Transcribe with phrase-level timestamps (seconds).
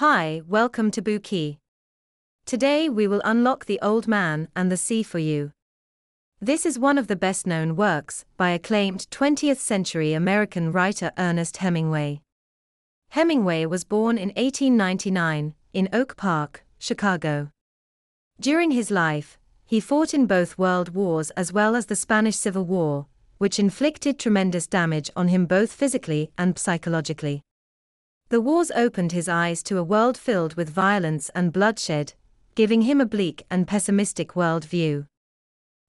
[0.00, 1.56] Hi, welcome to Bookey.
[2.44, 5.52] Today we will unlock The Old Man and the Sea for you.
[6.38, 11.56] This is one of the best known works by acclaimed 20th century American writer Ernest
[11.56, 12.20] Hemingway.
[13.08, 17.48] Hemingway was born in 1899 in Oak Park, Chicago.
[18.38, 22.66] During his life, he fought in both world wars as well as the Spanish Civil
[22.66, 23.06] War,
[23.38, 27.45] which inflicted tremendous damage on him both physically and psychologically.
[28.28, 32.14] The wars opened his eyes to a world filled with violence and bloodshed,
[32.56, 35.06] giving him a bleak and pessimistic world view.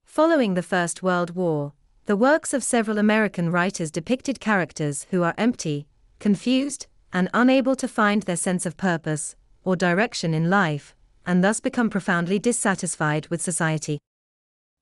[0.05, 1.73] Following the First World War,
[2.05, 5.87] the works of several American writers depicted characters who are empty,
[6.19, 10.95] confused, and unable to find their sense of purpose or direction in life,
[11.25, 13.97] and thus become profoundly dissatisfied with society.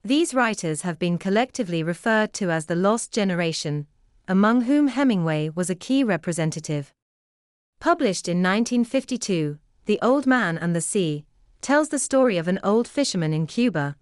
[0.03, 3.87] These writers have been collectively referred to as the Lost Generation,
[4.27, 6.91] among whom Hemingway was a key representative.
[7.85, 11.23] Published in 1952, The Old Man and the Sea
[11.61, 13.95] tells the story of an old fisherman in Cuba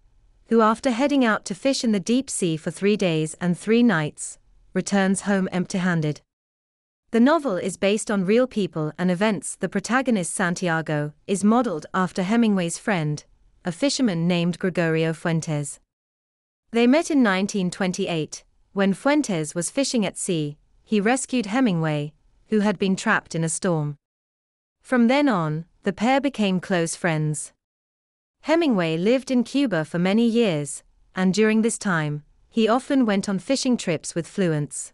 [0.48, 3.84] who, after heading out to fish in the deep sea for three days and three
[3.84, 4.40] nights,
[4.73, 6.22] returns home empty handed.
[7.12, 9.58] The novel is based on real people and events.
[9.58, 13.22] The protagonist, Santiago, is modeled after Hemingway's friend,
[13.66, 15.81] a fisherman named Gregorio Fuentes.
[16.72, 22.14] They met in 1928, when Fuentes was fishing at sea, he rescued Hemingway,
[22.54, 23.98] who had been trapped in a storm.
[24.80, 27.52] From then on, the pair became close friends.
[28.42, 30.84] Hemingway lived in Cuba for many years,
[31.16, 34.94] and during this time, he often went on fishing trips with Fuentes.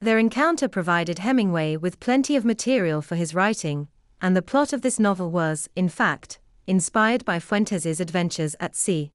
[0.00, 3.88] Their encounter provided Hemingway with plenty of material for his writing,
[4.22, 9.10] and the plot of this novel was, in fact, inspired by Fuentes' adventures at sea.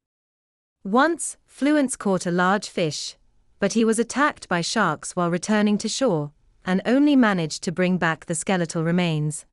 [0.83, 3.17] Once, Fuentes caught a large fish,
[3.59, 6.33] but he was attacked by sharks while returning to shore,
[6.67, 9.45] and only managed to bring back the skeletal remains.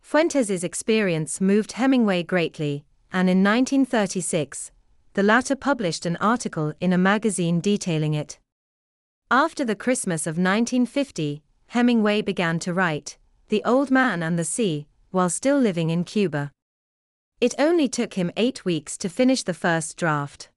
[0.00, 4.72] Fuentes' experience moved Hemingway greatly, and in 1936,
[5.12, 8.38] the latter published an article in a magazine detailing it.
[9.30, 13.18] After the Christmas of 1950, Hemingway began to write
[13.48, 16.50] The Old Man and the Sea while still living in Cuba.
[17.40, 20.48] It only took him eight weeks to finish the first draft.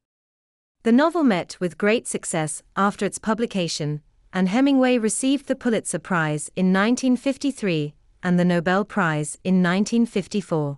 [0.83, 4.01] The novel met with great success after its publication,
[4.35, 10.77] and Hemingway received the Pulitzer Prize in 1953 and the Nobel Prize in 1954.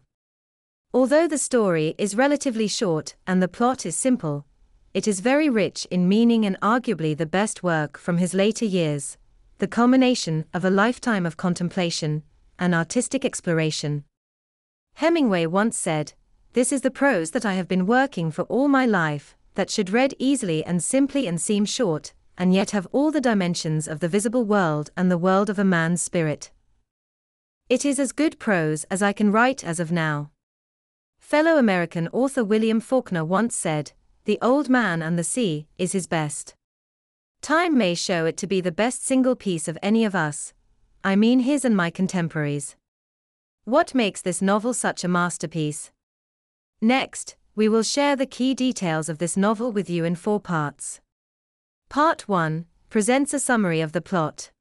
[0.93, 4.45] Although the story is relatively short and the plot is simple,
[4.93, 9.17] it is very rich in meaning and arguably the best work from his later years,
[9.57, 12.21] the culmination of a lifetime of contemplation
[12.59, 14.03] and artistic exploration.
[14.97, 16.13] Hemingway once said,
[16.53, 19.89] This is the prose that I have been working for all my life, that should
[19.89, 24.07] read easily and simply and seem short, and yet have all the dimensions of the
[24.07, 26.51] visible world and the world of a man's spirit.
[27.69, 30.31] It is as good prose as I can write as of now.
[31.19, 33.91] Fellow American author William Faulkner once said,
[34.25, 36.55] The Old Man and the Sea is his best.
[37.41, 40.53] Time may show it to be the best single piece of any of us,
[41.03, 42.75] I mean his and my contemporaries.
[43.65, 45.91] What makes this novel such a masterpiece?
[46.81, 51.01] Next, we will share the key details of this novel with you in four parts.
[51.89, 54.51] Part 1 presents a summary of the plot.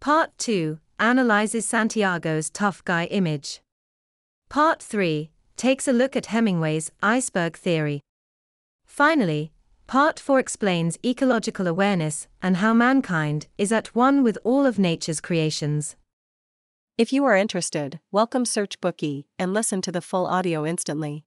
[0.00, 3.60] Part 2 analyzes Santiago's tough guy image.
[4.48, 8.00] Part 3 takes a look at Hemingway's iceberg theory.
[8.86, 9.52] Finally,
[9.86, 15.20] Part 4 explains ecological awareness and how mankind is at one with all of nature's
[15.20, 15.96] creations.
[16.96, 21.26] If you are interested, welcome Search Bookey and listen to the full audio instantly.